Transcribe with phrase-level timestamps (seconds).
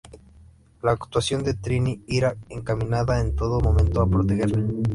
[0.81, 4.65] La actuación de Trini irá encaminada en todo momento a protegerla.